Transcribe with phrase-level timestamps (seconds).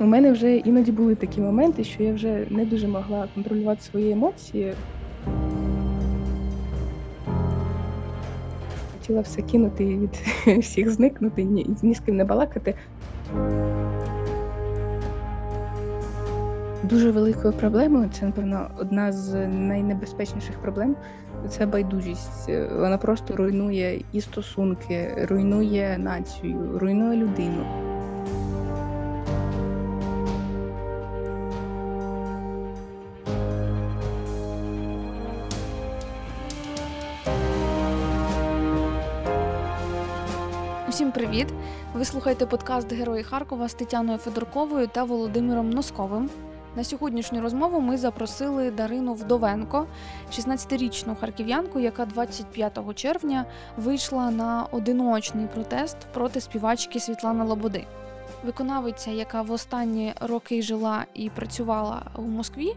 [0.00, 4.12] У мене вже іноді були такі моменти, що я вже не дуже могла контролювати свої
[4.12, 4.74] емоції.
[8.92, 10.14] Хотіла все кинути і від
[10.60, 12.74] всіх зникнути, ні, ні з ким не балакати.
[16.82, 20.96] Дуже великою проблемою, це, напевно, одна з найнебезпечніших проблем
[21.48, 22.48] це байдужість.
[22.72, 27.66] Вона просто руйнує і стосунки, руйнує націю, руйнує людину.
[41.26, 41.48] Привіт!
[41.94, 46.30] Ви слухаєте подкаст Герої Харкова з Тетяною Федорковою та Володимиром Носковим.
[46.76, 49.86] На сьогоднішню розмову ми запросили Дарину Вдовенко,
[50.32, 53.44] 16-річну харків'янку, яка 25 червня
[53.76, 57.84] вийшла на одиночний протест проти співачки Світлани Лободи.
[58.44, 62.72] Виконавиця, яка в останні роки жила і працювала у Москві.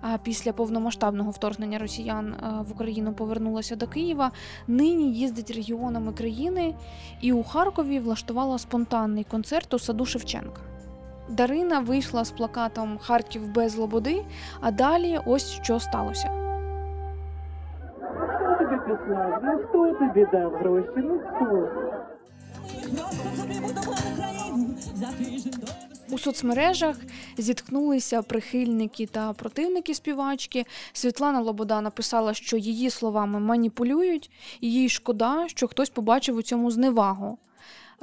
[0.00, 2.34] А після повномасштабного вторгнення росіян
[2.68, 4.30] в Україну повернулася до Києва.
[4.68, 6.74] Нині їздить регіонами країни
[7.20, 10.60] і у Харкові влаштувала спонтанний концерт у саду Шевченка.
[11.28, 14.24] Дарина вийшла з плакатом Харків без Лободи,
[14.60, 16.30] а далі ось що сталося.
[17.98, 19.40] Хто тобі послав?
[19.44, 20.88] Ну хто тобі дав гроші?
[20.96, 21.68] Ну хто?
[26.12, 26.96] У соцмережах
[27.38, 30.66] зіткнулися прихильники та противники співачки.
[30.92, 36.70] Світлана Лобода написала, що її словами маніпулюють, і їй шкода, що хтось побачив у цьому
[36.70, 37.38] зневагу.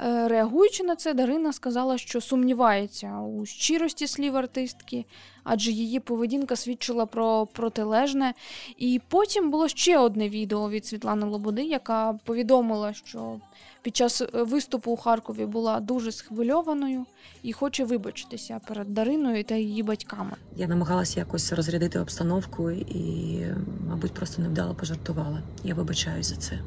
[0.00, 5.04] Е, реагуючи на це, Дарина сказала, що сумнівається у щирості слів артистки,
[5.44, 8.34] адже її поведінка свідчила про протилежне.
[8.78, 13.40] І потім було ще одне відео від Світлани Лободи, яка повідомила, що
[13.82, 17.04] під час виступу у Харкові була дуже схвильованою
[17.42, 20.32] і хоче вибачитися перед Дариною та її батьками.
[20.56, 23.40] Я намагалася якось розрядити обстановку і,
[23.88, 25.42] мабуть, просто невдало пожартувала.
[25.64, 26.58] Я вибачаю за це.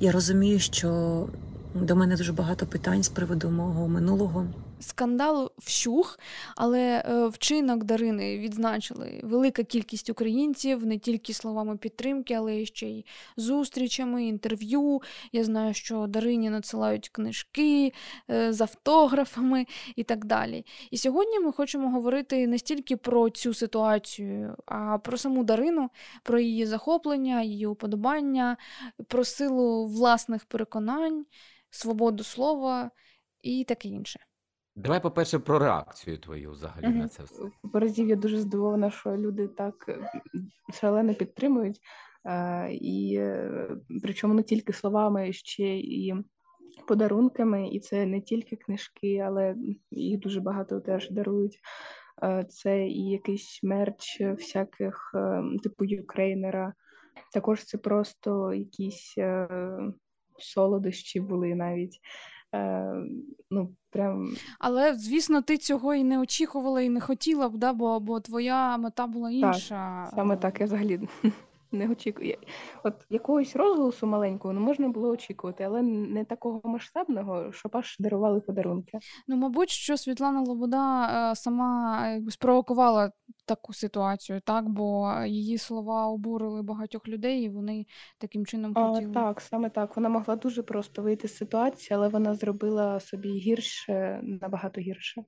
[0.00, 1.28] Я розумію, що
[1.74, 4.46] до мене дуже багато питань з приводу мого минулого.
[4.80, 6.18] Скандал вщух,
[6.56, 13.04] але вчинок Дарини відзначили велика кількість українців не тільки словами підтримки, але ще й
[13.36, 15.02] зустрічами, інтерв'ю.
[15.32, 17.92] Я знаю, що Дарині надсилають книжки
[18.28, 20.66] з автографами і так далі.
[20.90, 25.90] І сьогодні ми хочемо говорити не стільки про цю ситуацію, а про саму Дарину,
[26.22, 28.56] про її захоплення, її уподобання,
[29.08, 31.26] про силу власних переконань,
[31.70, 32.90] свободу слова
[33.42, 34.29] і таке інше.
[34.84, 36.98] Давай, по-перше, про реакцію твою взагалі Мгм.
[36.98, 37.42] на це все.
[37.72, 40.10] Разів я дуже здивована, що люди так е,
[40.74, 41.80] шалено підтримують.
[42.24, 43.68] Е, І е,
[44.02, 46.14] причому не тільки словами, ще і
[46.88, 47.68] подарунками.
[47.68, 49.56] І це не тільки книжки, але
[49.90, 51.58] їх дуже багато теж дарують.
[52.48, 55.14] Це і якийсь мерч всяких
[55.62, 56.74] типу юкрейнера.
[57.32, 59.14] Також це просто якісь
[60.38, 62.00] солодощі були навіть.
[62.54, 62.94] Е,
[63.52, 64.28] Ну, прям
[64.58, 67.72] Але, звісно, ти цього і не очікувала, і не хотіла б, да?
[67.72, 70.10] бо, бо твоя мета була інша.
[70.14, 71.00] Саме так я взагалі
[71.72, 72.36] не очікую.
[72.84, 78.40] От якогось розголосу маленького ну, можна було очікувати, але не такого масштабного, щоб аж дарували
[78.40, 78.98] подарунки.
[79.28, 83.12] Ну, мабуть, що Світлана Лобода е, сама якби спровокувала
[83.46, 84.68] таку ситуацію, так?
[84.68, 87.86] Бо її слова обурили багатьох людей, і вони
[88.18, 89.96] таким чином А, так, саме так.
[89.96, 95.24] Вона могла дуже просто вийти з ситуації, але вона зробила собі гірше, набагато гірше.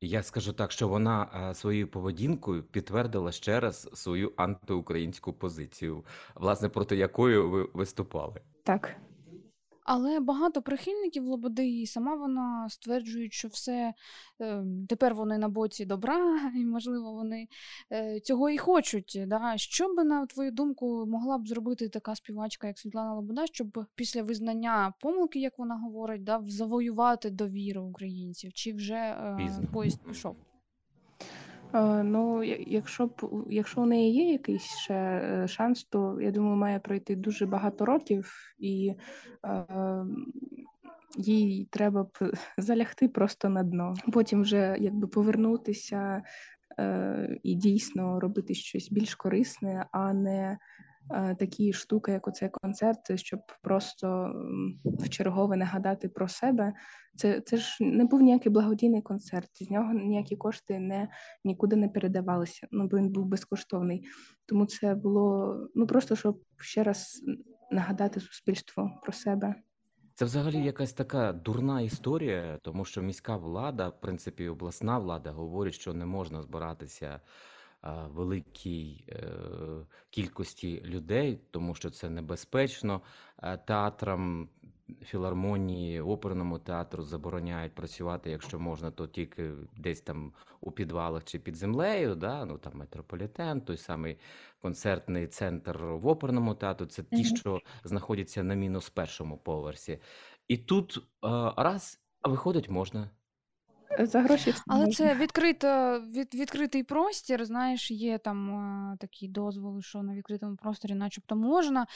[0.00, 6.04] Я скажу так, що вона е, своєю поведінкою підтвердила ще раз свою антиукраїнську позицію,
[6.34, 8.40] власне, проти якої ви виступали.
[8.64, 8.96] Так.
[9.90, 13.94] Але багато прихильників Лободи, і сама вона стверджують, що все
[14.40, 17.48] е, тепер вони на боці добра, і, можливо, вони
[17.92, 19.20] е, цього і хочуть.
[19.26, 19.52] Да?
[19.56, 24.22] Що би, на твою думку, могла б зробити така співачка, як Світлана Лобода, щоб після
[24.22, 28.52] визнання помилки, як вона говорить, да, завоювати довіру українців?
[28.52, 29.68] Чи вже е, Пізно.
[29.72, 30.36] поїзд пішов?
[31.74, 33.10] Е, Ну, якщо
[33.50, 37.84] якщо у неї є якийсь ще е, шанс, то я думаю, має пройти дуже багато
[37.84, 38.94] років, і
[39.44, 39.64] е,
[41.16, 42.18] їй треба б
[42.58, 43.94] залягти просто на дно.
[44.12, 46.22] Потім вже якби повернутися
[46.78, 50.58] е, і дійсно робити щось більш корисне, а не
[51.38, 54.32] такі штуки, як оцей концерт, щоб просто
[54.84, 56.72] в чергове нагадати про себе.
[57.16, 61.08] Це, це ж не був ніякий благодійний концерт, з нього ніякі кошти не
[61.44, 62.66] нікуди не передавалися.
[62.70, 64.04] Ну бо він був безкоштовний.
[64.46, 67.22] Тому це було ну просто щоб ще раз
[67.70, 69.54] нагадати суспільству про себе.
[70.14, 75.74] Це взагалі якась така дурна історія, тому що міська влада, в принципі, обласна влада говорить,
[75.74, 77.20] що не можна збиратися
[78.12, 79.30] великій е,
[80.10, 83.02] кількості людей, тому що це небезпечно.
[83.42, 84.48] Е, Театрам,
[85.02, 91.56] філармонії, оперному театру забороняють працювати, якщо можна, то тільки десь там у підвалах чи під
[91.56, 92.14] землею.
[92.14, 92.44] Да?
[92.44, 94.18] Ну там метрополітен, той самий
[94.62, 96.86] концертний центр в оперному театру.
[96.86, 99.98] Це ті, що знаходяться на мінус першому поверсі.
[100.48, 101.02] І тут е,
[101.56, 103.10] раз, а виходить, можна.
[104.06, 104.94] За гроші все Але можна.
[104.94, 110.94] це відкрита, від, відкритий простір, знаєш, є там е, такі дозволи, що на відкритому просторі
[110.94, 111.86] начебто можна.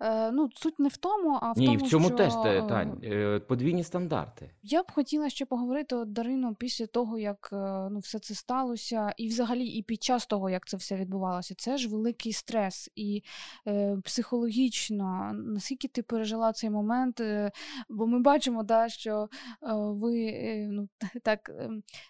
[0.00, 2.62] Е, ну, суть не в тому, а в Ні, тому, в цьому що, теж е,
[2.68, 4.50] Тань, е, подвійні стандарти.
[4.62, 7.56] Я б хотіла ще поговорити от, Дарину після того, як е,
[7.90, 11.54] ну, все це сталося, і взагалі і під час того, як це все відбувалося.
[11.54, 12.90] Це ж великий стрес.
[12.96, 13.22] І
[13.66, 17.20] е, психологічно, наскільки ти пережила цей момент?
[17.20, 17.50] Е,
[17.88, 19.28] бо ми бачимо, да, що
[19.62, 20.88] е, ви е, ну,
[21.22, 21.51] так е,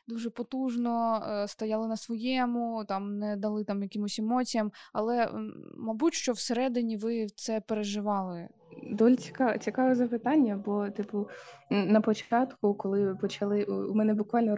[0.09, 5.31] дуже потужно е, стояли на своєму, там не дали там якимось емоціям, але,
[5.77, 8.49] мабуть, що всередині ви це переживали.
[8.83, 11.29] Доволі цікаве, цікаве запитання, бо, типу,
[11.71, 14.57] на початку, коли почали, у мене буквально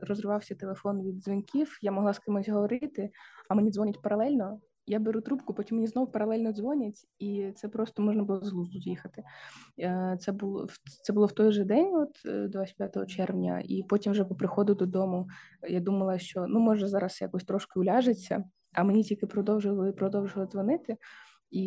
[0.00, 3.10] розривався телефон від дзвінків, я могла з кимось говорити,
[3.48, 4.60] а мені дзвонять паралельно.
[4.86, 8.80] Я беру трубку, потім мені знов паралельно дзвонять, і це просто можна було з глузду
[8.80, 9.22] з'їхати.
[9.80, 13.82] Е, Це було в- це було в той же день, от е, 25 червня, і
[13.88, 15.28] потім вже по приходу додому
[15.68, 20.96] я думала, що ну може зараз якось трошки уляжеться, а мені тільки продовжували продовжували дзвонити.
[21.50, 21.64] І,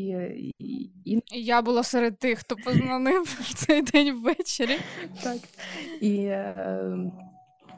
[0.59, 4.77] і, і І я була серед тих, хто позвонив в цей день ввечері.
[5.23, 5.37] Так.
[6.01, 7.11] І е,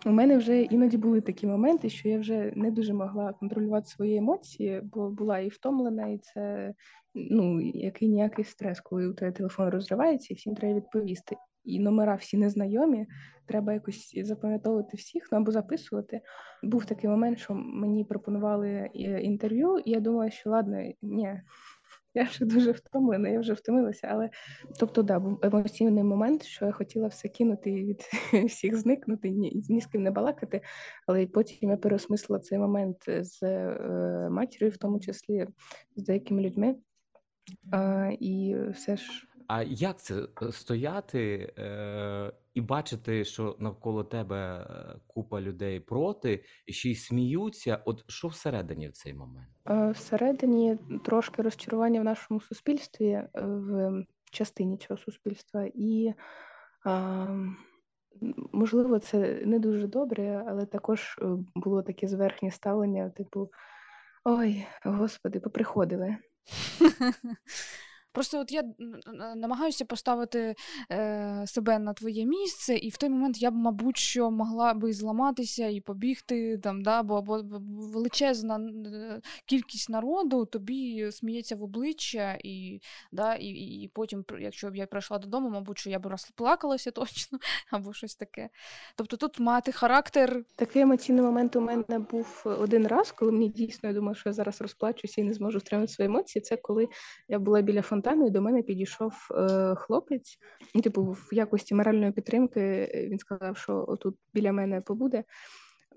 [0.06, 4.18] у мене вже іноді були такі моменти, що я вже не дуже могла контролювати свої
[4.18, 6.74] емоції, бо була і втомлена, і це
[7.16, 11.36] ну, який ніякий стрес, коли у тебе телефон розривається, і всім треба відповісти.
[11.64, 13.08] І номера всі незнайомі,
[13.46, 16.22] треба якось запам'ятовувати всіх, ну або записувати.
[16.64, 21.42] Був такий момент, що мені пропонували е, інтерв'ю, і я думала, що ладно, ні,
[22.14, 24.30] я вже дуже втомлена, я вже втомилася, але
[24.80, 28.02] Тобто, да, був емоційний момент, що я хотіла все кинути і від
[28.50, 30.62] всіх зникнути, ні, ні з ким не балакати.
[31.08, 35.48] Але потім я переосмислила цей момент з е, матір'ю, в тому числі
[35.96, 36.76] з деякими людьми.
[37.72, 44.58] А, і все ж А як це е, стояти е, і бачити, що навколо тебе
[44.58, 47.82] е, купа людей проти, і ще й сміються?
[47.86, 49.50] От що всередині в цей момент?
[49.70, 56.14] е, всередині трошки розчарування в нашому суспільстві, е, в частині цього суспільства, і
[58.54, 61.20] можливо, це не дуже добре, але також
[61.56, 63.50] було таке зверхнє ставлення, типу.
[64.26, 66.18] Ой, господи, поприходили.
[68.20, 68.64] Просто от я
[69.36, 70.56] намагаюся поставити
[70.92, 74.94] е, себе на твоє місце, і в той момент я б, мабуть, що могла би
[74.94, 77.44] зламатися і побігти там, да, бо, бо
[77.94, 78.72] величезна
[79.46, 82.82] кількість народу тобі сміється в обличчя, і,
[83.12, 87.40] да, і, і потім, якщо б я прийшла додому, мабуть, що я б розплакалася точно,
[87.72, 88.50] або щось таке.
[88.96, 93.90] Тобто тут мати характер Такий емоційний момент у мене був один раз, коли мені дійсно
[93.90, 96.42] я думаю, що я зараз розплачуся і не зможу втримати свої емоції.
[96.42, 96.88] Це коли
[97.28, 100.38] я була біля фонтану, і до мене підійшов е, хлопець.
[100.76, 105.24] Ну, типу, в якості моральної підтримки е, він сказав, що отут біля мене побуде.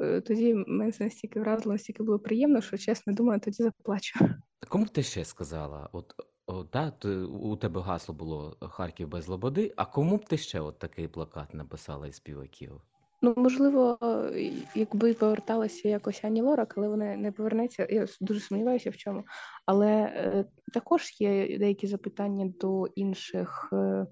[0.01, 4.19] Е, Тоді мене це настільки вразило, настільки було приємно, що чесно думаю, тоді заплачу.
[4.69, 5.89] Кому б ти ще сказала?
[5.93, 6.15] От,
[6.47, 10.61] от да, ти, у тебе гасло було Харків без Лободи, а кому б ти ще
[10.61, 12.81] от такий плакат написала із співаків?
[13.25, 13.99] Ну, можливо,
[14.75, 17.87] якби поверталася якось Ані Лорак, але вона не повернеться.
[17.91, 19.25] Я дуже сумніваюся в чому.
[19.67, 24.07] Але е, також є деякі запитання до інших е,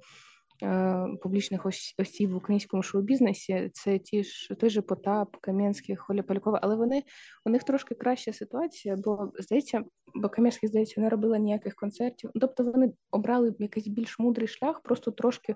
[0.63, 1.67] е, публічних
[1.99, 3.71] осіб в українському шоу-бізнесі.
[3.73, 7.03] Це ті ж той же Потап, Кам'янський, Холя Полякова, але вони
[7.47, 9.83] у них трошки краща ситуація, бо здається,
[10.15, 12.31] бо Кам'янський, здається, не робила ніяких концертів.
[12.41, 15.55] Тобто вони обрали якийсь більш мудрий шлях, просто трошки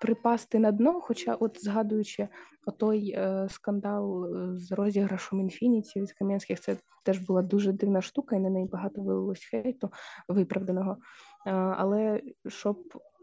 [0.00, 1.00] припасти на дно.
[1.00, 2.28] Хоча, от згадуючи
[2.66, 8.36] отой е, скандал е, з розіграшом інфініті від Кам'янських, це теж була дуже дивна штука,
[8.36, 9.90] і на неї багато вилилось хейту
[10.28, 10.96] виправданого.
[11.46, 12.78] Е, але щоб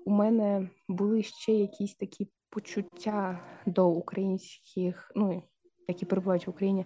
[0.05, 5.43] у мене були ще якісь такі почуття до українських, ну
[5.87, 6.85] які перебувають в Україні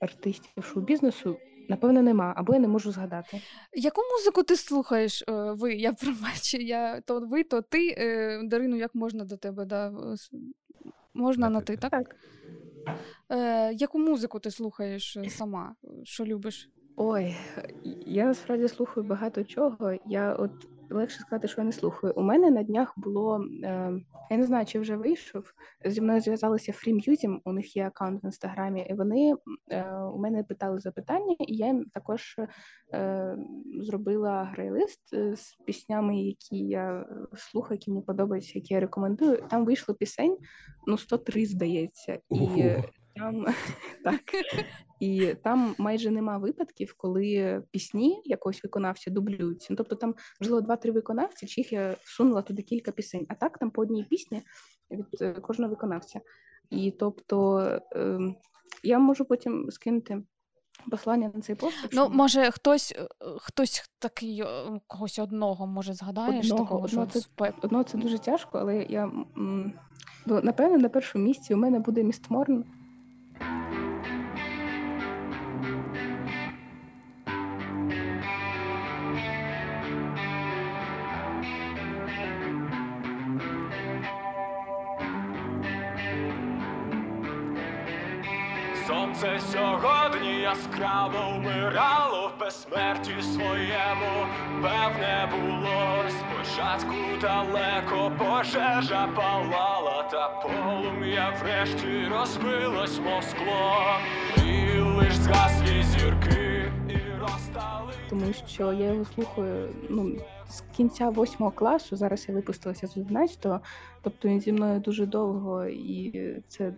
[0.00, 1.36] артистів шоу-бізнесу,
[1.68, 3.40] напевно, нема, або я не можу згадати.
[3.72, 5.24] Яку музику ти слухаєш?
[5.28, 7.94] Е, Ви, я пробачу, я то ви, то ти.
[7.98, 9.64] Е, Дарину, як можна до тебе?
[9.64, 9.92] Да?
[11.14, 11.90] Можна На на ти, ти, так.
[11.90, 12.16] так?
[12.86, 12.96] Так.
[13.30, 15.74] Е, яку музику ти слухаєш е, сама?
[16.04, 16.70] Що любиш?
[16.96, 17.36] Ой,
[18.06, 19.92] я насправді слухаю багато чого.
[20.06, 20.50] Я от
[20.90, 22.12] легше сказати, що я не слухаю.
[22.16, 23.92] У мене на днях було, е,
[24.30, 25.52] я не знаю, чи вже вийшов.
[25.84, 29.34] Зі мною зв'язалися Free у них є аккаунт в інстаграмі, і вони
[29.70, 32.36] е, у мене питали запитання, і я їм також
[32.94, 33.38] е,
[33.80, 39.44] зробила грейлист з піснями, які я слухаю, які мені подобаються, які я рекомендую.
[39.50, 40.36] Там вийшло пісень,
[40.86, 42.74] ну 103, здається, і.
[43.16, 43.46] Там
[44.04, 44.20] так.
[45.00, 49.66] І там майже нема випадків, коли пісні якогось виконавця дублюються.
[49.70, 53.58] Ну, тобто там, можливо, два-три виконавці, чи їх я всунула туди кілька пісень, а так
[53.58, 54.42] там по одній пісні
[54.90, 56.20] від е, кожного виконавця.
[56.70, 57.58] І тобто
[57.96, 58.18] е,
[58.82, 60.22] я можу потім скинути
[60.90, 61.76] послання на цей пост.
[61.92, 63.08] Ну, може, хтось, е,
[63.38, 64.46] хтось такий, е,
[64.86, 68.76] когось одного, може, згадаєш Одного, такого, що одного це- спе- Одно це дуже тяжко, але
[68.76, 69.10] я
[70.26, 72.30] напевно на першому місці у мене буде міст
[73.38, 73.85] Thank you.
[89.20, 94.26] Сонце сьогодні яскраво вмирало в безсмерті своєму,
[94.62, 103.76] певне було спочатку далеко пожежа палала, та полум'я врешті розбилось, мов скло,
[104.36, 107.92] і лиш згаслі зірки і розстали.
[108.10, 110.16] тому що я його слухаю ну,
[110.48, 111.96] з кінця восьмого класу.
[111.96, 113.60] Зараз я випустилася з 11-го,
[114.02, 116.72] тобто він зі мною дуже довго, і це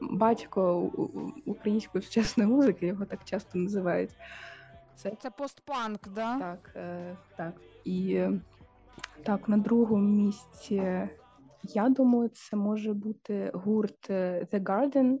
[0.00, 0.90] батько
[1.46, 4.10] української сучасної музики, його так часто називають.
[4.94, 6.38] Це Це постпанк, да?
[6.38, 7.52] так, е, так.
[7.84, 8.32] І е,
[9.22, 11.08] так, на другому місці,
[11.62, 15.18] я думаю, це може бути гурт е, The Garden.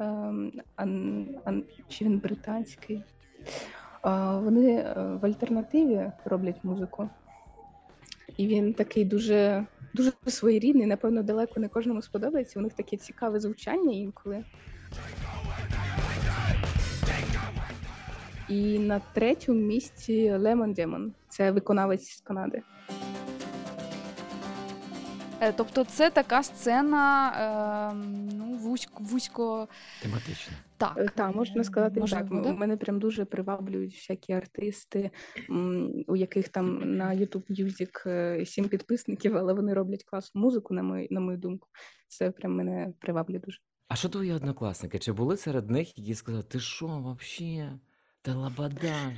[0.00, 3.04] Ем, ан- ан- чи він британський?
[4.02, 7.08] А, Вони е, в альтернативі роблять музику.
[8.38, 12.58] І він такий дуже, дуже своєрідний, напевно, далеко не кожному сподобається.
[12.58, 14.44] У них таке цікаве звучання інколи.
[18.48, 21.10] І на третьому місці Lemon Demon.
[21.28, 22.62] Це виконавець з Канади.
[25.40, 27.30] Е, Тобто це така сцена,
[27.92, 27.94] е,
[28.34, 29.68] ну, вузько, вузько
[30.02, 30.52] Тематично.
[30.76, 30.94] так.
[30.96, 32.42] Е, Так, можна сказати можливо, так.
[32.42, 32.52] да?
[32.52, 35.10] Мене прям дуже приваблюють всякі артисти,
[36.06, 41.08] у яких там на YouTube Music сім підписників, але вони роблять класну музику, на мою,
[41.10, 41.68] на мою думку.
[42.08, 43.58] Це прям мене приваблює дуже.
[43.88, 44.98] А що твої однокласники?
[44.98, 47.72] Чи були серед них, які сказали, ти що, вообще?
[48.22, 49.12] Та лабада.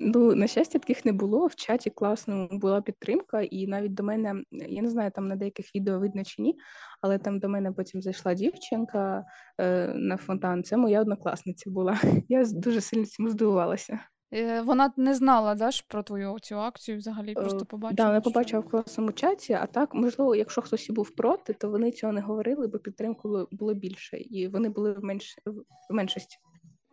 [0.00, 0.34] Ну».
[0.34, 1.46] На щастя, таких не було.
[1.46, 5.74] В чаті класно була підтримка, і навіть до мене, я не знаю, там на деяких
[5.74, 6.56] відео видно чи ні,
[7.00, 9.24] але там до мене потім зайшла дівчинка
[9.58, 10.62] е, на фонтан.
[10.62, 12.00] Це моя однокласниця була.
[12.28, 14.00] Я дуже сильно цьому здивувалася.
[14.34, 17.96] Е, Вона не знала да, ж про твою цю акцію взагалі, Е, просто побачила.
[17.96, 21.70] Да, вона побачила в класному чаті, а так, можливо, якщо хтось і був проти, то
[21.70, 25.38] вони цього не говорили, бо підтримки було, було більше, і вони були в, менш...
[25.90, 26.38] в меншості.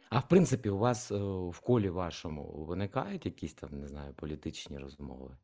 [0.09, 1.15] А в принципі, у вас е,
[1.49, 5.37] в колі вашому виникають якісь там, не знаю, політичні розмови?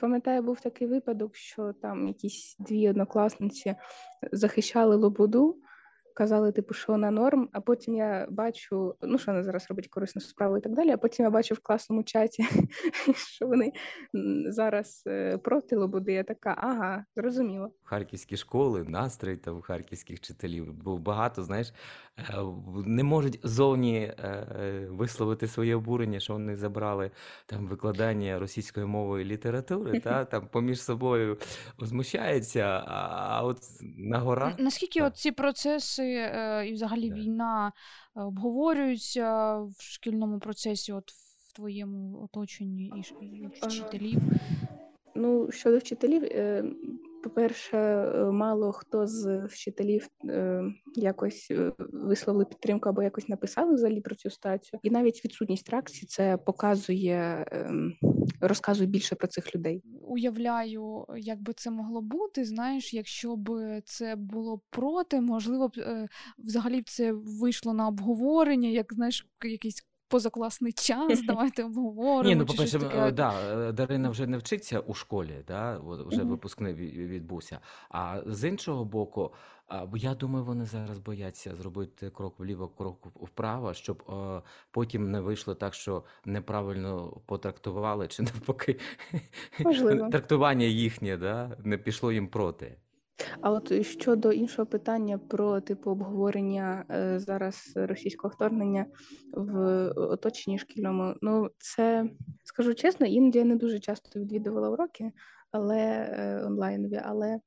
[0.00, 3.76] Пам'ятаю, був такий випадок, що там якісь дві однокласниці
[4.32, 5.56] захищали Лободу,
[6.16, 10.22] казали, типу, що вона норм, а потім я бачу, ну що вона зараз робить корисну
[10.22, 10.90] справу і так далі.
[10.90, 12.44] А потім я бачу в класному чаті,
[13.14, 13.72] що вони
[14.48, 16.12] зараз е, проти Лободи.
[16.12, 17.70] Я така, ага, зрозуміло.
[17.82, 20.72] Харківські школи, настрій там харківських вчителів.
[20.72, 21.72] Бо багато, знаєш,
[22.18, 22.22] е,
[22.86, 27.10] не можуть зовні е, висловити своє обурення, що вони забрали
[27.46, 31.38] там викладання російської мови і літератури, та там поміж собою
[31.78, 33.58] возмущаються, а, от
[33.96, 34.58] на горах.
[34.58, 36.05] Наскільки от ці процеси
[36.68, 37.16] і взагалі Да.
[37.16, 37.72] війна
[38.16, 44.20] е, обговорюються в шкільному процесі, от в твоєму оточенні і, і вчителів?
[45.14, 46.64] Ну, щодо вчителів, е,
[47.28, 50.62] по-перше, е, мало хто з вчителів е,
[50.94, 54.80] якось е, висловили підтримку або якось написали взагалі про цю стацію.
[54.82, 57.94] І навіть відсутність реакції це показує, ем,
[58.40, 59.82] розказує більше про цих людей.
[60.02, 62.44] Уявляю, як би це могло бути.
[62.44, 65.72] Знаєш, якщо б це було проти, можливо б
[66.38, 71.22] взагалі б це вийшло на обговорення, як знаєш, якийсь позакласний час.
[71.26, 72.22] Давайте обговоримо.
[72.28, 73.34] Ні, ну чи по-перше, щось е, да,
[73.68, 76.28] е, Дарина вже не вчиться у школі, да, от вже Мгм.
[76.28, 77.60] випускний ві- відбувся.
[77.90, 79.32] А з іншого боку,
[79.68, 85.10] а, бо я думаю, вони зараз бояться зробити крок вліво, крок вправо, щоб е, потім
[85.10, 88.78] не вийшло так, що неправильно потрактували, чи навпаки,
[89.60, 90.08] Можливо.
[90.10, 92.76] трактування їхнє, да, не пішло їм проти.
[93.40, 98.86] А от щодо іншого питання про типу обговорення е, зараз російського вторгнення
[99.32, 102.10] в оточенні шкільному, ну це
[102.44, 105.12] скажу чесно, іноді я не дуже часто відвідувала уроки,
[105.50, 107.40] але е, онлайнові, але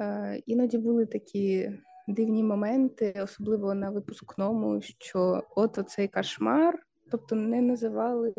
[0.00, 1.70] е, іноді були такі
[2.08, 6.78] дивні моменти, особливо на випускному, що от оцей кошмар,
[7.10, 8.32] тобто не називали,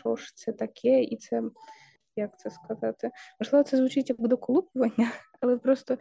[0.00, 1.42] що ж це таке, і це
[2.20, 3.10] як це сказати?
[3.40, 5.98] Можливо, це звучить як доколупування, але просто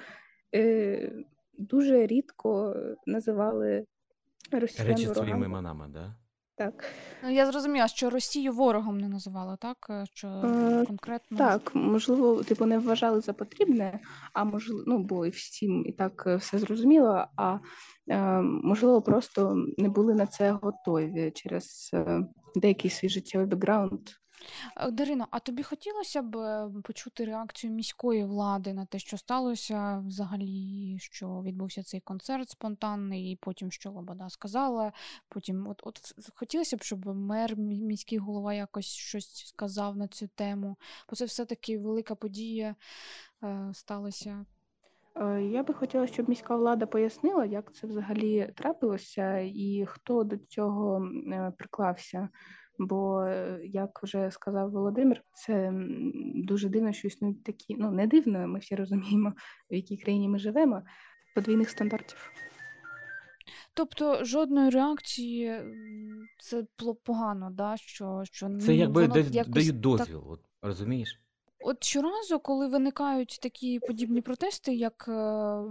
[0.55, 1.11] е,
[1.57, 3.85] дуже рідко називали
[4.51, 6.15] росіян Речі своїми іменами, да?
[6.59, 6.85] Так.
[7.23, 9.77] Ну, я зрозуміла, що Росію ворогом не називала, так?
[9.89, 11.37] Е, Що Е, конкретно.
[11.37, 13.99] Так, можливо, типу, не вважали за потрібне,
[14.33, 17.25] а можливо, ну бо і всім і так е, все зрозуміло.
[17.35, 17.57] А
[18.09, 22.21] е, можливо, просто не були на це готові через е,
[22.55, 24.09] деякий свій життєвий бекграунд.
[24.77, 30.03] Е, Дарино, а тобі хотілося б е, почути реакцію міської влади на те, що сталося
[30.07, 34.93] взагалі, що відбувся цей концерт спонтанний, і потім що Лобода сказала.
[35.29, 40.75] Потім, от, от хотілося б, щоб мер, міський голова якось щось сказав на цю тему,
[41.09, 42.75] бо це все-таки велика подія
[43.43, 44.45] е, сталася.
[45.15, 50.37] Е, Я би хотіла, щоб міська влада пояснила, як це взагалі трапилося і хто до
[50.37, 52.29] цього е, приклався.
[52.79, 55.73] Бо, е, як вже сказав Володимир, це
[56.35, 59.33] дуже дивно, що існують такі, ну не дивно, ми всі розуміємо,
[59.71, 60.81] в якій країні ми живемо,
[61.35, 62.31] подвійних стандартів.
[63.73, 65.61] Тобто жодної реакції
[66.39, 67.77] це було погано, да?
[67.77, 71.19] що, що Це ну, якби воно десь якось дають так дозвіл, от, розумієш?
[71.61, 75.61] От щоразу, коли виникають такі подібні протести, як е,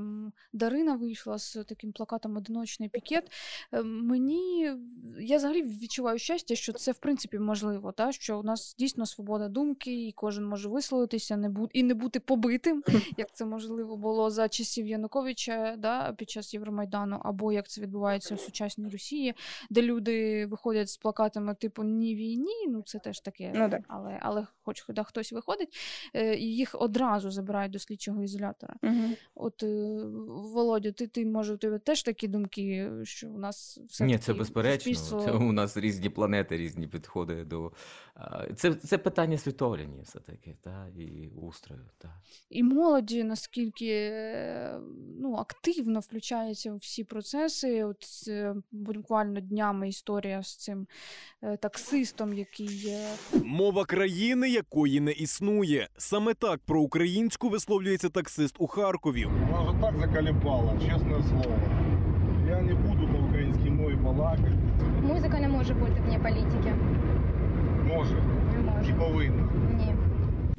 [0.53, 3.33] Дарина вийшла з таким плакатом Одиночний пікет,
[3.73, 4.73] е, мені
[5.21, 8.13] я взагалі відчуваю щастя, що це в принципі можливо, та?
[8.13, 12.21] що у нас дійсно свобода думки, і кожен може висловитися не бу- і не бути
[12.21, 12.83] побитим,
[13.17, 18.35] як це можливо було за часів Януковича да, під час Євромайдану, або як це відбувається
[18.35, 19.35] в сучасній Росії,
[19.71, 23.81] де люди виходять з плакатами типу Ні війні, ну це теж таке Ну так.
[23.89, 25.78] але, але хоч да, хтось виходить,
[26.39, 28.75] їх одразу забирають до слідчого ізолятора.
[28.83, 28.95] Угу.
[29.35, 34.05] От, е, Володя, ти, ти може, у тебе теж такі думки, що у нас все
[34.05, 34.95] Ні, це безперечно.
[34.95, 35.23] суспільство...
[35.25, 37.73] Це у нас різні планети, різні підходи до.
[38.57, 41.83] Це, це питання світогляді, все-таки, та, і устрою.
[41.99, 42.15] Та.
[42.51, 44.81] і молоді наскільки е,
[45.21, 47.85] ну, активно включається у всі процеси.
[47.85, 50.87] От е, буквально днями історія з цим
[51.43, 53.09] е, таксистом, який е,
[53.45, 55.68] Мова країни, якої не існує.
[55.97, 59.25] Саме так про українську висловлюється таксист у Харкові.
[59.25, 61.59] Вона вже так закаліпала, чесне слово.
[62.49, 64.53] Я не буду по українській мові балакати.
[65.03, 66.75] Музика не може бути вне політики.
[67.87, 69.49] Може, Не і повинна.
[69.79, 69.95] Ні.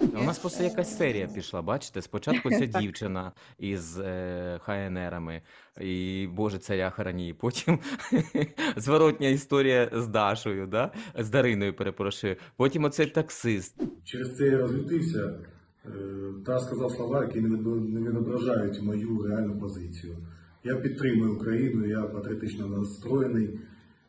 [0.02, 2.02] У нас просто якась серія пішла, бачите?
[2.02, 5.42] Спочатку ця дівчина із е, ХНРами,
[5.82, 7.34] і Боже, царя храні.
[7.34, 7.80] Потім
[8.78, 10.92] зворотня історія з Дашою, да?
[11.20, 12.36] з Дариною, перепрошую.
[12.58, 13.82] Потім оцей таксист.
[14.04, 15.40] Через це я розлютився
[15.86, 15.90] е,
[16.46, 20.18] та сказав слова, які не не відображають мою реальну позицію.
[20.64, 23.60] Я підтримую Україну, я патріотично настроєний,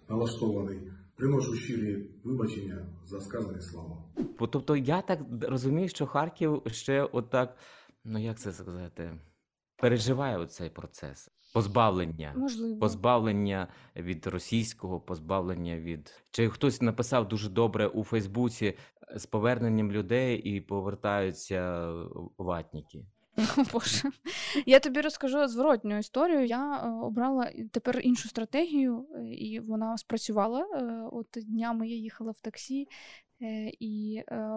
[0.08, 0.78] налаштований.
[1.16, 3.96] Приношу щирі вибачення за сказані слова.
[4.38, 7.56] Бо, Тобто я так розумію, що Харків ще отак,
[8.04, 9.18] ну як це сказати,
[9.76, 12.32] переживає оцей процес позбавлення.
[12.36, 12.78] можливо.
[12.78, 16.22] Позбавлення від російського, позбавлення від.
[16.30, 18.74] Чи хтось написав дуже добре у Фейсбуці
[19.16, 21.92] з поверненням людей і повертаються
[22.38, 23.04] ватніки.
[23.72, 24.10] Боже.
[24.66, 26.46] Я тобі розкажу зворотню історію.
[26.46, 30.60] Я е, обрала тепер іншу стратегію, е, і вона спрацювала.
[30.60, 32.88] Е, От днями я їхала в таксі.
[33.42, 34.50] Е, І е,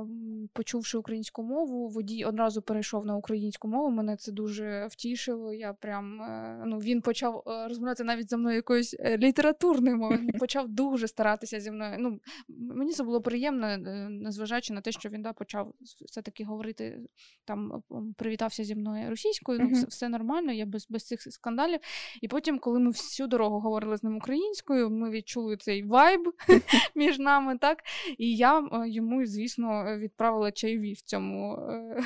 [0.53, 3.89] почувши українську мову, водій одразу перейшов на українську мову.
[3.89, 5.53] Мене це дуже втішило.
[5.53, 10.19] Я прям е, ну він почав е, розмовляти навіть за мною якоюсь літературною мовою.
[10.19, 11.95] Він почав дуже старатися зі мною.
[11.99, 13.77] Ну мені це було приємно,
[14.09, 16.99] незважаючи на те, що він да, почав все таки говорити
[17.45, 17.83] там
[18.17, 21.79] привітався зі мною російською, ну все, все нормально, я без, без цих скандалів.
[22.21, 26.33] І потім, коли ми всю дорогу говорили з ним українською, ми відчули цей вайб
[26.95, 27.83] між нами, так?
[28.17, 31.55] І я йому, звісно, е, відправила чайові в цьому.
[31.55, 32.03] е,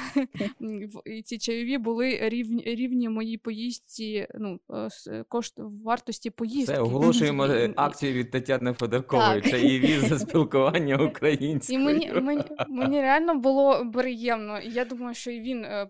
[1.05, 4.59] І ці чайові були рівні, рівні моїй поїздці, ну,
[5.07, 5.53] е, кошт
[5.83, 6.73] вартості поїздки.
[6.73, 10.97] Все, оголошуємо е, акцію від Тетяни Федоркової, чаєві за спілкування
[11.69, 14.59] І мені, мені, мені реально було приємно.
[14.59, 15.89] І я думаю, що і він е,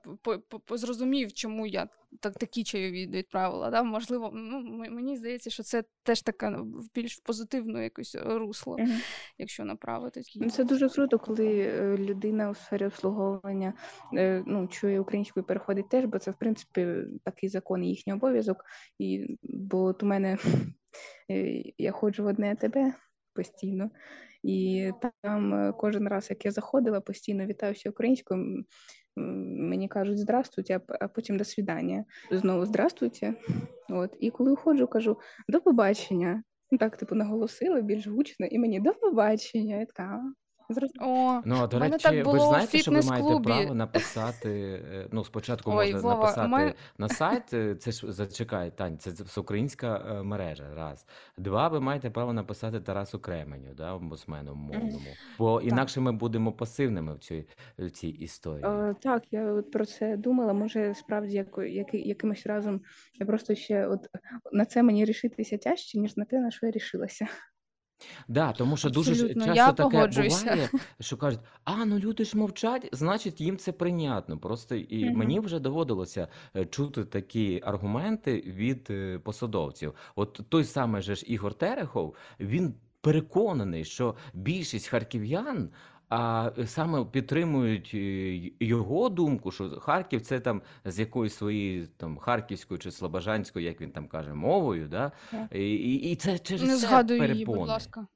[0.69, 1.87] зрозумів, чому я
[2.19, 3.69] так, такі чайові відправила.
[3.69, 3.83] Да?
[3.83, 8.91] Можливо, ну, мені здається, що це теж таке ну, більш позитивне якось русло, угу.
[9.37, 10.21] якщо направити.
[10.35, 13.73] Ну, це дуже круто, коли е, людина у сфері обслуговування
[14.13, 16.87] е, ну, чує українською, переходить теж, бо це, в принципі,
[17.23, 18.65] такий закон і їхній обов'язок.
[18.99, 20.37] І, Бо от у мене
[21.31, 22.93] е, я ходжу в одне тебе
[23.33, 23.89] постійно.
[24.43, 24.91] І
[25.21, 28.63] там кожен раз, як я заходила, постійно вітаюся українською,
[29.17, 32.05] мені кажуть здравствуйте, а потім до свідання.
[32.31, 33.33] Знову здравствуйте.
[33.89, 34.15] От.
[34.19, 36.43] І коли уходжу, кажу до побачення.
[36.71, 39.75] Ну, так, типу, наголосила більш гучно, і мені до побачення.
[39.75, 40.21] Я така,
[40.99, 44.81] о, Ну, до речі, так було ви ж знаєте, що ви маєте право написати.
[44.93, 46.73] Е, ну, спочатку Ой, можна Вова, написати ми...
[46.97, 47.53] на сайт.
[47.53, 50.75] Е, це ж зачекай, Тань, це всеукраїнська е, мережа.
[50.75, 51.05] Раз.
[51.37, 54.99] Два, ви маєте право написати Тарасу Кременю, да, омбудсмену мовному.
[55.37, 57.45] Бо інакше ми будемо пасивними в цій
[57.77, 58.65] в цій історії.
[58.65, 60.53] О, так, я от про це думала.
[60.53, 62.81] Може, справді як, як, якимось разом
[63.19, 64.07] я просто ще от
[64.51, 67.27] на це мені рішитися тяжче, ніж на те, на що я рішилася.
[68.27, 72.89] Да, тому що дуже часто я таке буває, що кажуть, а ну люди ж мовчать,
[72.91, 74.37] значить їм це прийнятно.
[74.37, 75.17] Просто і Мгм.
[75.17, 79.93] мені вже доводилося е, чути такі аргументи від е, посадовців.
[80.15, 85.69] От той самий же ж Ігор Терехов, він переконаний, що більшість харків'ян
[86.09, 92.79] а саме підтримують е, його думку, що Харків це там з якоюсь своєю там харківською
[92.79, 95.11] чи слобожанською, як він там каже, мовою, да?
[95.51, 98.07] І, і, це через Не це згадуй її, будь ласка.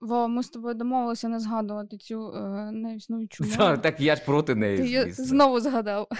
[0.00, 3.56] Вова, ми з тобою домовилися не згадувати цю е, неіснуючу мову.
[3.56, 5.04] Так, так я ж проти неї.
[5.04, 6.08] Ти знову згадав.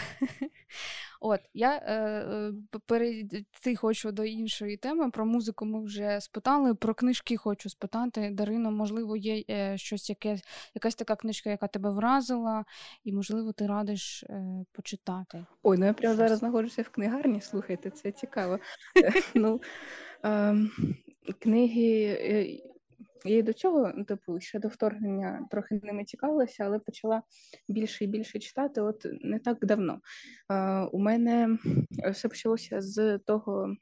[1.20, 2.52] От я е, е
[2.87, 5.11] перейти хочу до іншої теми.
[5.11, 6.74] Про музику ми вже спитали.
[6.74, 8.30] Про книжки хочу спитати.
[8.33, 10.38] Дарино, можливо, є е, щось, яке,
[10.74, 12.64] якась така книжка, яка тебе вразила,
[13.04, 15.46] і, можливо, ти радиш е, почитати.
[15.62, 17.40] Ой, ну я прямо зараз знаходжуся в книгарні.
[17.40, 18.59] Слухайте, це цікаво.
[19.35, 19.61] Ну,
[20.22, 20.70] ем,
[21.38, 22.69] Книги е,
[23.24, 27.22] я і до цього, ну, типу, ще до вторгнення трохи ними цікавилася, але почала
[27.68, 28.80] більше і більше читати.
[28.80, 30.00] От не так давно.
[30.50, 31.59] Е, У мене
[32.12, 33.76] все почалося з того,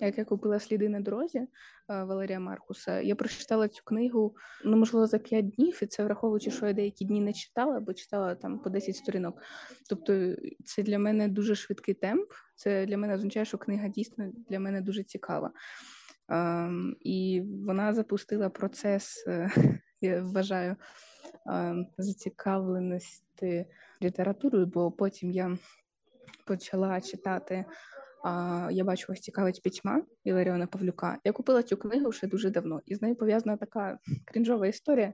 [0.00, 1.48] як я купила сліди на дорозі е,
[1.88, 3.00] Валерія Маркуса.
[3.00, 7.04] Я прочитала цю книгу, ну можливо, за п'ять днів, і це враховуючи, що я деякі
[7.04, 9.42] дні не читала, бо читала там по 10 сторінок.
[9.88, 10.34] Тобто,
[10.64, 12.32] це для мене дуже швидкий темп.
[12.54, 15.50] Це для мене означає, що книга дійсно для мене дуже цікава.
[16.28, 19.50] Ем, і вона запустила процес, е,
[20.00, 20.76] я вважаю,
[21.46, 23.66] ем, зацікавленості
[24.02, 25.58] літературою, бо потім я
[26.46, 27.64] почала читати.
[28.70, 31.18] Я бачу, вас цікавить пітьма Іларіона Павлюка.
[31.24, 35.12] Я купила цю книгу ще дуже давно, і з нею пов'язана така крінжова історія.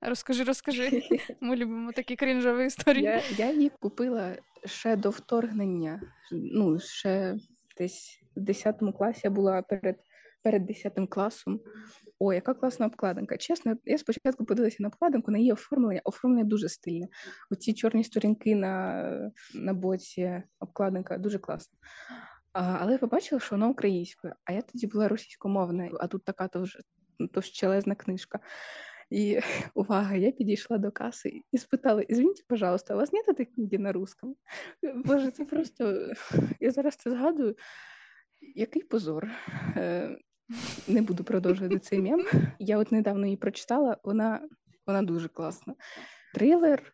[0.00, 1.02] Розкажи, розкажи.
[1.40, 3.04] Ми любимо такі крінжові історії.
[3.04, 6.00] Я я її купила ще до вторгнення.
[6.32, 7.36] Ну, ще
[7.78, 9.96] десь в 10 класі я була перед
[10.42, 11.60] перед 10 класом.
[12.18, 13.36] О, яка класна обкладинка.
[13.36, 16.00] Чесно, я спочатку подивилася на обкладинку, на її оформлення.
[16.04, 17.08] Оформлення дуже стильне.
[17.50, 21.78] Оці чорні сторінки на на боці обкладинка дуже класна.
[22.52, 26.48] А, Але я побачила, що вона українською, а я тоді була російськомовною, а тут така
[26.48, 26.78] то вже
[27.32, 28.40] товщелезна книжка.
[29.10, 29.40] І
[29.74, 33.92] увага, я підійшла до каси і спитала: Извините, пожалуйста, у вас нет этой книги на
[33.92, 34.36] русском?
[35.04, 36.12] Боже, це просто
[36.60, 37.56] я зараз це згадую.
[38.40, 39.28] Який позор.
[40.88, 42.24] Не буду продовжувати цей мем.
[42.58, 44.48] Я от недавно її прочитала, вона
[44.86, 45.74] вона дуже класна.
[46.34, 46.92] Трилер,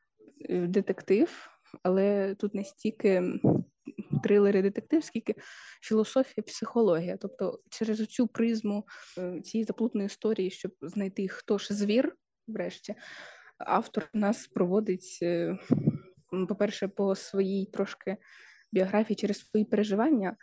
[0.48, 1.50] е, детектив,
[1.82, 3.22] але тут не стільки
[4.22, 5.34] трилер і детектив, скільки
[5.82, 7.16] філософія, психологія.
[7.16, 8.84] Тобто, через цю призму
[9.18, 12.16] е, цієї заплутної історії, щоб знайти хто ж звір,
[12.48, 12.94] врешті,
[13.58, 15.58] автор нас проводить, е,
[16.48, 18.16] по-перше, по своїй трошки
[18.72, 20.36] біографії через свої переживання.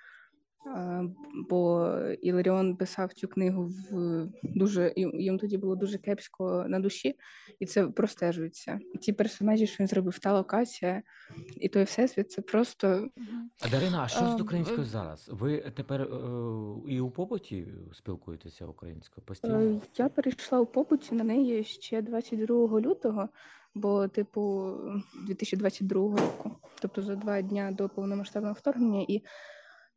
[1.50, 7.15] Бо Іларіон писав цю книгу в дуже йому тоді було дуже кепсько на душі,
[7.60, 8.80] і це простежується.
[8.93, 11.04] І ті персонажі, що він зробив, та локація,
[11.56, 13.10] і той всесвіт це просто.
[13.62, 15.30] А Дарина, а що з українською зараз?
[15.34, 16.08] Ви тепер е,
[16.88, 19.62] і у побуті спілкуєтеся українською постійно?
[19.62, 23.30] Е, я перейшла у побуті на неї ще 22 лютого,
[23.76, 24.74] бо, типу,
[25.28, 29.24] 2022 року, тобто за два дня до повномасштабного вторгнення і.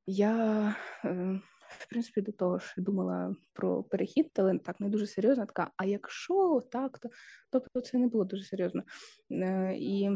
[0.07, 5.47] Я, е, в принципі, до того ж думала про перехід, але так не дуже серйозно.
[5.47, 7.09] Така, а якщо так, то
[7.51, 8.83] тобто це не було дуже серйозно.
[9.31, 10.11] Е, і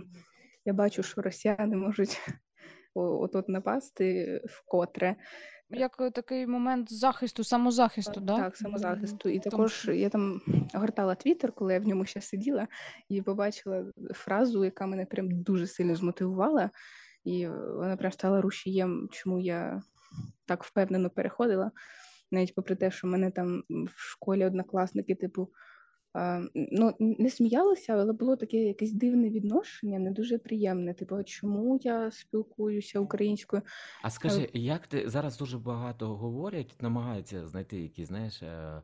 [0.65, 2.21] я бачу, що росіяни можуть
[2.95, 5.17] от-от напасти вкотре.
[5.71, 8.37] Як такий момент захисту, самозахисту, да?
[8.37, 8.57] так?
[8.57, 9.29] самозахисту.
[9.29, 10.41] І також я там
[10.75, 12.69] гортала твіттер, коли я в ньому ще сиділа,
[13.09, 16.71] і побачила фразу, яка мене прям дуже сильно змотивувала.
[17.29, 19.83] І вона прям стала рушієм, чому я
[20.47, 21.71] так впевнено переходила.
[22.31, 25.49] Навіть попри те, що мене там в школі однокласники, типу,
[26.55, 30.95] ну не сміялися, але було таке якесь дивне відношення, не дуже приємне.
[30.95, 33.63] Типу, чому я спілкуюся українською?
[34.03, 38.83] А скажи, як ти зараз дуже багато говорять, намагаються знайти якісь, знаєш, е,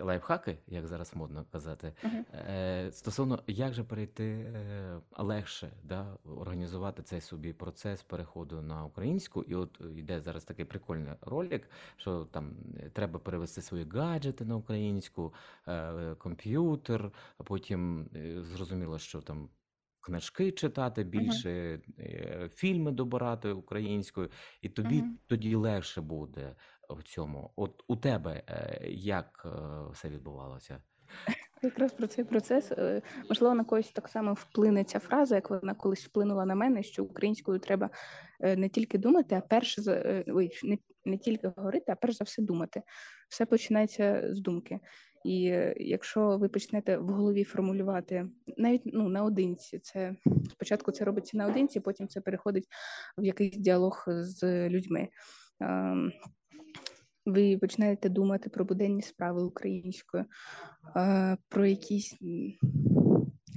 [0.00, 2.92] лайфхаки, як зараз модно казати, uh-huh.
[2.92, 9.54] стосовно як же перейти е, легше, да, організувати цей собі процес переходу на українську, і
[9.54, 12.56] от йде зараз такий прикольний ролик, що там
[12.92, 15.34] треба перевести свої гаджети на українську,
[16.18, 18.08] комп'ютер, а потім
[18.42, 19.48] зрозуміло, що там.
[20.04, 22.48] Книжки читати більше, uh-huh.
[22.48, 24.30] фільми добирати українською,
[24.62, 25.16] і тобі uh-huh.
[25.26, 26.56] тоді легше буде
[26.90, 27.50] в цьому.
[27.56, 29.48] От у тебе е, як е,
[29.92, 30.82] все відбувалося?
[31.62, 35.74] Якраз про цей процес е, можливо на когось так само вплине ця фраза, як вона
[35.74, 37.90] колись вплинула на мене, що українською треба
[38.40, 42.42] не тільки думати, а перше за ой, не, не тільки говорити, а перш за все
[42.42, 42.82] думати.
[43.28, 44.80] Все починається з думки.
[45.24, 45.40] І
[45.76, 50.16] якщо ви почнете в голові формулювати навіть ну наодинці, це
[50.50, 52.66] спочатку це робиться наодинці, потім це переходить
[53.18, 55.08] в якийсь діалог з людьми.
[57.26, 60.24] Ви починаєте думати про буденні справи українською,
[61.48, 62.16] про якісь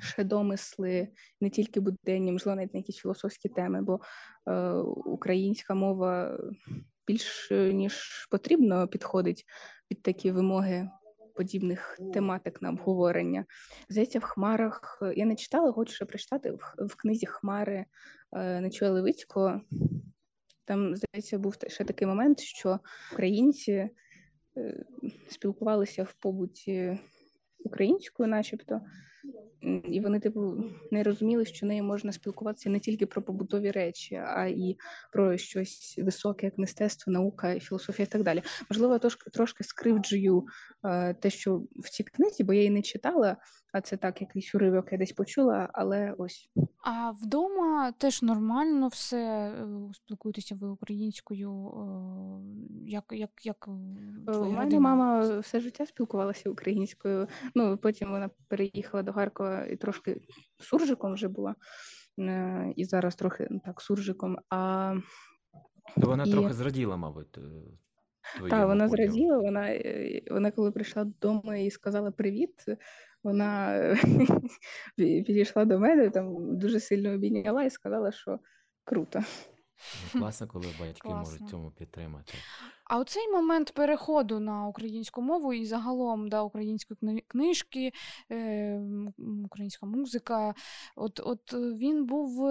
[0.02, 1.08] ще домисли,
[1.42, 4.00] не тільки буденні, можливо, навіть на якісь філософські теми, бо
[4.48, 4.72] е,
[5.06, 6.40] українська мова
[7.08, 9.46] більш ніж потрібно підходить
[9.88, 10.90] під такі вимоги.
[11.36, 13.46] Подібних тематик на обговорення.
[13.90, 17.86] Здається, в Хмарах я не читала, хочу ще прочитати в, в книзі Хмари
[18.32, 19.62] е, Нечуя Левицького.
[20.66, 22.80] Там, здається, був ще такий момент, що
[23.14, 24.86] українці е,
[25.30, 27.00] спілкувалися в побуті
[27.60, 28.82] українською, начебто,
[29.84, 30.54] і вони, типу,
[30.92, 34.78] не розуміли, що нею можна спілкуватися не тільки про побутові речі, а і
[35.12, 38.44] про щось високе, як мистецтво, наука, філософія і так далі.
[38.70, 40.46] Можливо, я трошки, трошки скривджую
[40.84, 43.38] е, те, що в цій книзі, бо я її не читала,
[43.74, 46.50] а це так, якийсь уривок я десь почула, але ось.
[46.84, 51.68] А вдома теж нормально все е, спілкуєтеся ви українською.
[51.68, 51.86] Е,
[52.88, 53.68] як як, як
[54.28, 57.28] У мене мама все життя спілкувалася українською.
[57.56, 60.22] Ну потім вона переїхала до Харкова і трошки
[60.60, 61.56] суржиком вже була,
[62.20, 64.38] е, і зараз трохи ну, так суржиком.
[64.50, 64.94] А
[66.02, 66.32] то вона і...
[66.32, 67.40] трохи зраділа, мабуть.
[68.50, 69.38] Так, вона зраділа.
[69.38, 69.80] Вона
[70.32, 72.66] вона коли прийшла додому і сказала привіт
[73.26, 73.80] вона
[74.98, 78.40] підійшла до мене, там дуже сильно обійняла і сказала, що
[78.84, 79.20] круто.
[80.14, 81.20] Ну, класно, коли батьки Класно.
[81.20, 82.34] можуть цьому підтримати.
[82.84, 87.92] А оцей момент переходу на українську мову і загалом да, української книжки,
[88.32, 88.82] е,
[89.46, 90.54] українська музика,
[90.96, 92.50] от, от він був.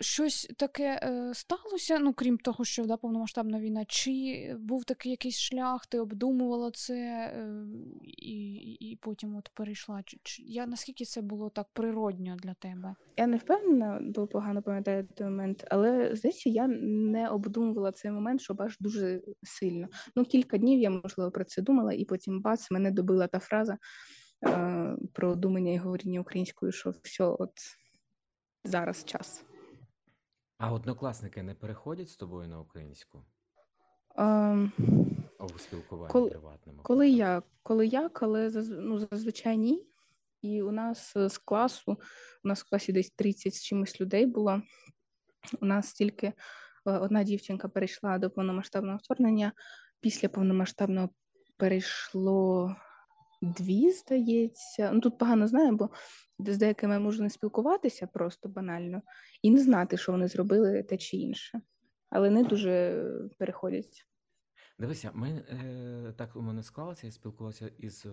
[0.00, 5.38] Щось таке е, сталося, ну крім того, що да, повномасштабна війна, чи був такий якийсь
[5.38, 7.66] шлях, ти обдумувала це е,
[8.02, 10.02] і і потім от перейшла?
[10.22, 12.94] Чи, я Наскільки це було так природньо для тебе?
[13.16, 18.40] Я не впевнена, бо погано пам'ятаю той момент, але здається, я не обдумувала цей момент,
[18.40, 19.88] щоб аж дуже сильно.
[20.16, 23.78] Ну, кілька днів я, можливо, про це думала, і потім бац, мене добила та фраза
[24.46, 27.52] е, про думання і говоріння українською, що все, от
[28.64, 29.44] зараз час.
[30.58, 33.24] А однокласники не переходять з тобою на українську?
[34.16, 34.70] Um,
[35.38, 36.82] У спілкуванні коли, приватному?
[36.82, 39.86] Коли я, коли як, але ну, зазвичай ні.
[40.42, 41.92] І у нас з класу,
[42.44, 44.62] у нас в класі десь 30 з чимось людей було.
[45.60, 46.34] У нас тільки е,
[46.84, 49.52] одна дівчинка перейшла до повномасштабного вторгнення.
[50.00, 51.08] Після повномасштабного
[51.56, 52.76] перейшло
[53.42, 54.90] дві, здається.
[54.92, 55.90] Ну тут погано знаю, бо
[56.38, 59.02] з деякими можна не спілкуватися просто банально
[59.42, 61.60] і не знати, що вони зробили те чи інше,
[62.10, 63.04] але не дуже
[63.38, 64.07] переходять.
[64.80, 68.10] Дивися, ми е, так у мене склалося, я спілкувався із е,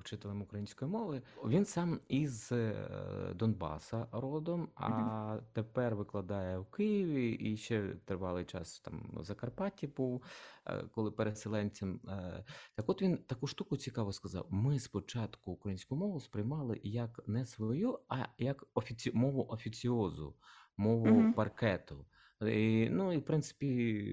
[0.00, 1.22] вчителем української мови.
[1.46, 2.88] Він сам із е,
[3.34, 5.42] Донбаса родом, а uh-huh.
[5.52, 10.24] тепер викладає в Києві і ще тривалий час там в Закарпатті був,
[10.66, 12.00] е, коли переселенцем.
[12.08, 17.44] Е, так от він таку штуку цікаво сказав: ми спочатку українську мову сприймали як не
[17.46, 19.12] свою, а як офіці...
[19.14, 20.34] мову офіціозу,
[20.76, 21.34] мову uh-huh.
[21.34, 22.06] паркету.
[22.46, 24.04] І, Ну і в принципі,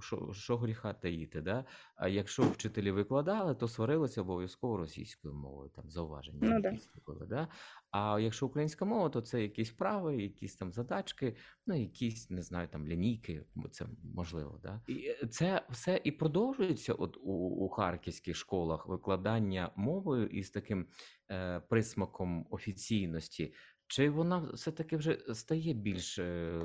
[0.00, 1.64] що що гріха таїти, да?
[1.96, 7.48] А якщо вчителі викладали, то сварилися обов'язково російською мовою, там зауваження ну, якісь були, да?
[7.90, 12.68] А якщо українська мова, то це якісь вправи, якісь там задачки, ну якісь не знаю,
[12.68, 14.80] там лінійки, це можливо, да?
[14.86, 17.32] І е, це все і продовжується от у,
[17.64, 20.86] у харківських школах викладання мовою із таким
[21.30, 23.54] е, присмаком офіційності.
[23.86, 26.60] Чи вона все-таки вже стає більш е,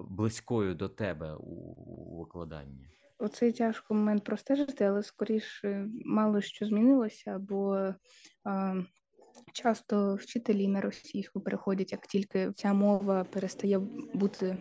[0.00, 1.74] близькою до тебе у,
[2.14, 2.88] у викладанні?
[3.18, 7.94] Оцей тяжко момент простежити, але скоріше мало що змінилося, бо
[8.44, 8.74] а,
[9.52, 13.78] часто вчителі на російську переходять, як тільки ця мова перестає
[14.14, 14.58] бути,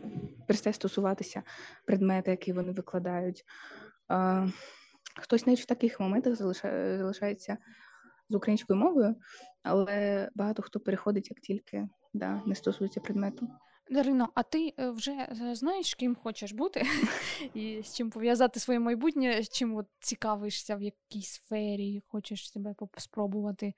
[0.47, 1.43] перестає стосуватися
[1.85, 3.43] предмети, які вони викладають.
[4.07, 4.47] А,
[5.17, 7.57] Хтось навіть в таких моментах залишає, залишається
[8.29, 9.15] з українською мовою,
[9.63, 13.47] але багато хто переходить, як тільки да, не стосується предмету.
[13.89, 16.83] Дарино, а ти е, вже е, знаєш, ким хочеш бути
[17.53, 22.75] і з чим пов'язати своє майбутнє, з чим от цікавишся, в якій сфері хочеш себе
[22.97, 23.73] спробувати?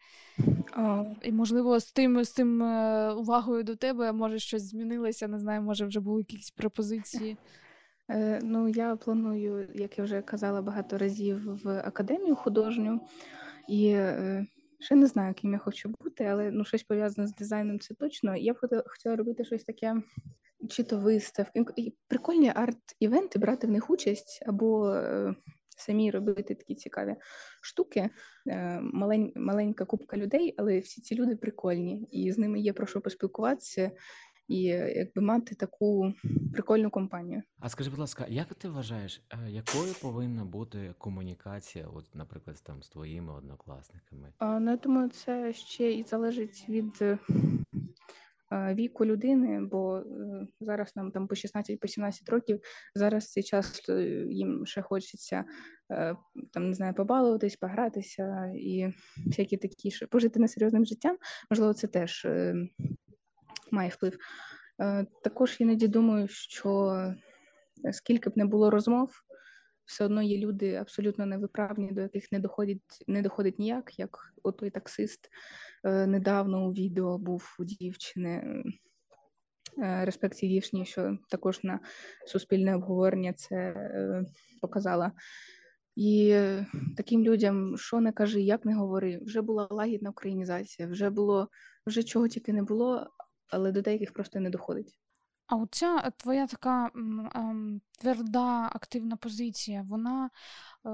[0.77, 1.15] Oh.
[1.21, 5.61] І, можливо, з тим з тим е, увагою до тебе може щось змінилося, не знаю,
[5.61, 7.37] може вже були якісь пропозиції.
[8.41, 13.01] Ну, я планую, як я вже казала багато разів, в академію художню,
[13.67, 13.97] і
[14.79, 18.35] Ще не знаю, ким я хочу бути, але ну щось пов'язане з дизайном це точно.
[18.35, 19.95] Я б хотіла робити щось таке,
[20.69, 21.65] чи то виставки.
[22.07, 25.35] Прикольні арт-івенти, брати в них участь, або е,
[25.77, 27.15] самі робити такі цікаві
[27.61, 28.09] штуки.
[28.47, 32.87] Е, малень, маленька купка людей, але всі ці люди прикольні, і з ними є про
[32.87, 33.91] що поспілкуватися
[34.47, 34.61] і
[34.95, 36.13] якби мати таку
[36.53, 37.41] прикольну компанію.
[37.59, 42.83] А скажи, будь ласка, як ти вважаєш, е, якою повинна бути комунікація, от, наприклад, там
[42.83, 44.33] з твоїми однокласниками?
[44.37, 47.19] А, ну, я думаю, це ще і залежить від е,
[48.51, 52.61] віку людини, бо е, зараз нам там по 16-17 років.
[52.95, 53.89] Зараз цей час
[54.29, 55.45] їм ще хочеться
[56.53, 58.93] там не знаю, побалуватись, погратися і
[59.25, 61.17] всякі такі ж пожити несерйозним життям.
[61.49, 62.27] Можливо, це теж
[63.71, 64.17] має вплив.
[64.81, 66.89] Е, також іноді думаю, що
[67.85, 69.11] е, скільки б не було розмов,
[69.85, 74.69] все одно є люди абсолютно невиправні, до яких не доходить не доходить ніяк, як отой
[74.69, 75.29] таксист
[75.83, 78.63] е, недавно у відео був у дівчини.
[79.79, 81.79] Респект дівчині, що також на
[82.25, 83.75] суспільне обговорення це
[84.61, 85.11] показала.
[85.95, 86.39] І
[86.97, 91.49] таким людям, що не кажи, як не говори, вже була лагідна українізація, вже було,
[91.87, 93.07] вже чого тільки не було,
[93.49, 94.97] але до деяких просто не доходить.
[95.47, 100.29] А оця е, твоя така ем, тверда активна позиція, вона
[100.85, 100.89] е,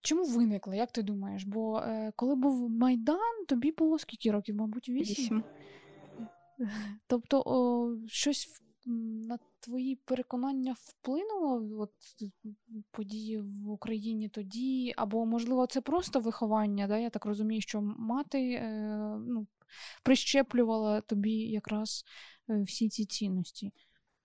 [0.00, 1.44] чому виникла, як ти думаєш?
[1.44, 5.44] Бо е, коли був Майдан, тобі було скільки років, мабуть, вісім?
[7.06, 11.92] Тобто о, щось на твої переконання вплинуло от,
[12.90, 14.94] події в Україні тоді?
[14.96, 16.86] Або, можливо, це просто виховання?
[16.86, 16.98] Да?
[16.98, 18.68] Я так розумію, що мати е,
[19.26, 19.46] ну,
[20.02, 22.04] прищеплювала тобі якраз
[22.50, 23.70] е, всі ці цінності?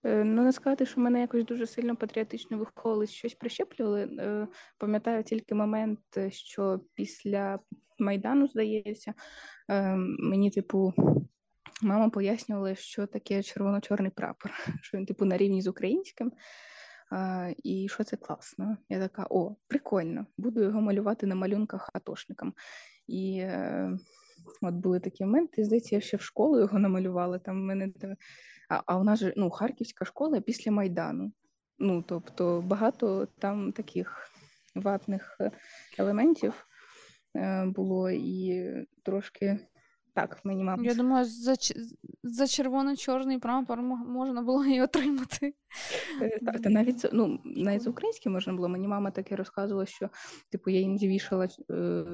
[0.04, 4.02] Е, ну, не сказати, що мене якось дуже сильно патріотично виховували, щось прищеплювали.
[4.02, 7.58] Е, пам'ятаю тільки момент, що після
[7.98, 9.14] Майдану, здається,
[10.18, 10.94] мені, типу,
[11.82, 16.32] мама пояснювала, що таке червоно-чорний прапор, що він, типу, на рівні з українським.
[17.64, 18.76] І що це класно.
[18.88, 22.54] Я така: о, прикольно, буду його малювати на малюнках атошникам.
[23.06, 23.46] І
[24.62, 25.64] От були такі моменти.
[25.64, 27.38] Здається, я ще в школу його намалювала.
[27.38, 27.92] Там мене
[28.68, 31.32] а, а вона же ну, харківська школа після Майдану.
[31.78, 34.30] Ну тобто багато там таких
[34.74, 35.50] ватних е,
[35.98, 36.66] елементів
[37.36, 39.58] е, було і трошки
[40.20, 40.86] так, мені мабуть.
[40.86, 41.54] Я думаю, за
[42.22, 45.54] за червоно-чорний прапор можна було і отримати.
[46.22, 48.68] Е, так, та навіть ну, навіть з українським можна було.
[48.68, 50.10] Мені мама таке розказувала, що
[50.50, 52.04] типу я іноді вішала е,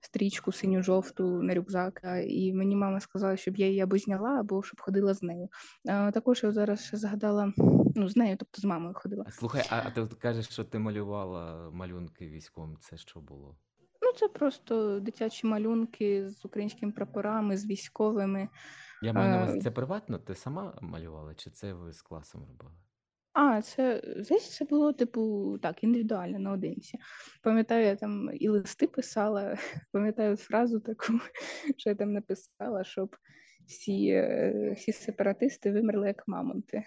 [0.00, 4.62] стрічку синю жовту на рюкзак, і мені мама сказала, щоб я її або зняла, або
[4.62, 5.48] щоб ходила з нею.
[5.88, 7.52] А, Також я зараз ще згадала
[7.96, 9.24] ну, з нею, тобто з мамою ходила.
[9.30, 12.76] Слухай, а ти кажеш, що ти малювала малюнки військовим?
[12.80, 13.56] Це що було?
[14.08, 18.48] Ну, це просто дитячі малюнки з українськими прапорами, з військовими.
[19.02, 20.18] Я маю на увазі, це приватно?
[20.18, 22.72] Ти сама малювала, чи це ви з класом робили?
[23.32, 26.98] А, це здається, це було, типу, так, індивідуально наодинці.
[27.42, 29.58] Пам'ятаю, я там і листи писала,
[29.92, 31.12] пам'ятаю фразу таку,
[31.76, 33.16] що я там написала, щоб
[33.66, 36.84] всі, е, всі сепаратисти вимерли як мамонти.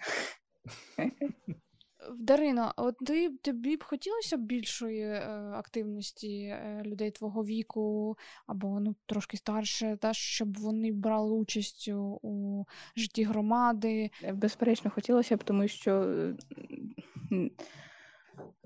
[2.10, 5.20] Дарина, от ти тобі б хотілося більшої е,
[5.54, 11.88] активності е, людей твого віку або ну трошки старше, та щоб вони брали участь
[12.22, 12.64] у,
[12.96, 14.10] житті громади?
[14.32, 16.14] Безперечно, хотілося б, тому що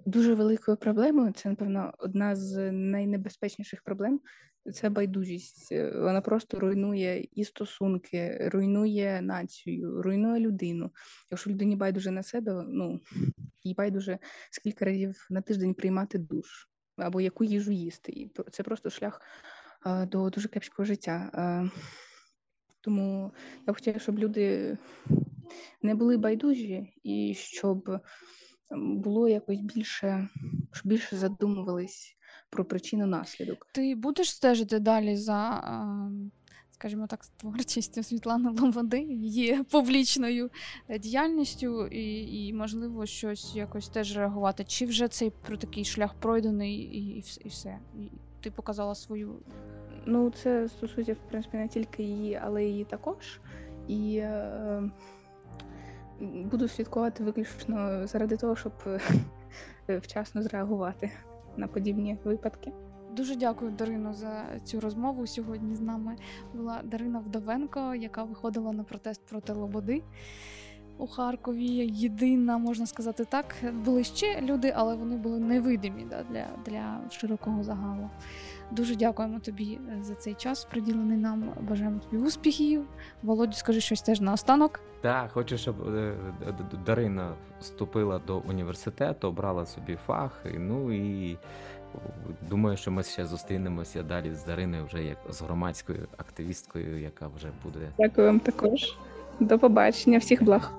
[0.06, 4.20] дуже великою проблемою це, напевно, одна з найнебезпечніших проблем
[4.74, 5.72] це байдужість.
[5.72, 10.90] Е, вона просто руйнує і стосунки, руйнує націю, руйнує людину.
[11.30, 13.00] Якщо людині байдуже на себе, ну
[13.64, 14.18] їй байдуже
[14.50, 18.12] скільки разів на тиждень приймати душ або яку їжу їсти.
[18.12, 19.20] І це просто шлях
[20.06, 21.30] до дуже кепського життя.
[22.80, 23.32] Тому
[23.66, 24.78] я б хотіла, щоб люди
[25.82, 28.00] не були байдужі і щоб
[28.70, 30.28] було якось більше,
[30.72, 32.15] щоб більше задумувались
[32.50, 33.66] про причину наслідок.
[33.72, 35.62] Ти будеш стежити далі за,
[36.70, 40.50] скажімо так, творчістю Світлани Лободи, її публічною
[40.88, 44.64] е, діяльністю, і, і можливо щось якось теж реагувати?
[44.64, 47.78] Чи вже цей про такий шлях пройдений і, і, все?
[47.98, 48.08] І
[48.40, 49.38] ти показала свою.
[50.06, 53.40] Ну, це стосується, в принципі, не тільки її, але й її також.
[53.88, 54.90] І е,
[56.20, 58.72] буду слідкувати виключно заради того, щоб
[59.88, 61.10] е, вчасно зреагувати
[61.56, 62.72] на подібні випадки.
[63.16, 65.26] Дуже дякую, Дарино, за цю розмову.
[65.26, 66.16] Сьогодні з нами
[66.54, 70.02] була Дарина Вдовенко, яка виходила на протест проти Лободи
[70.98, 71.66] у Харкові.
[71.92, 73.54] Єдина, можна сказати так.
[73.84, 78.10] Були ще люди, але вони були невидимі да, для, для широкого загалу.
[78.70, 81.52] Дуже дякуємо тобі е, за цей час, приділений нам.
[81.60, 82.84] Бажаємо тобі успіхів.
[83.22, 84.80] Володю, скажи щось теж на останок.
[85.00, 86.14] Так, хочу, щоб е,
[86.86, 90.44] Дарина вступила до університету, обрала собі фах.
[90.58, 91.38] Ну і
[92.48, 97.48] думаю, що ми ще зустрінемося далі з Дариною, вже як з громадською активісткою, яка вже
[97.64, 97.92] буде.
[97.98, 98.96] Дякую вам також.
[99.40, 100.72] До побачення, всіх благ.